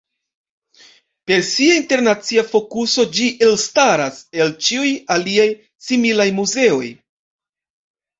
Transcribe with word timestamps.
Per 1.31 1.35
sia 1.49 1.73
internacia 1.81 2.43
fokuso 2.53 3.05
ĝi 3.17 3.27
elstaras 3.47 4.17
el 4.45 4.55
ĉiuj 4.69 4.95
aliaj 5.17 5.47
similaj 5.89 6.27
muzeoj. 6.39 6.89